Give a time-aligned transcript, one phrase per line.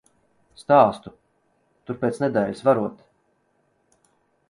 [0.61, 1.13] Stāstu,
[1.89, 3.09] tur pēc nedēļas varot.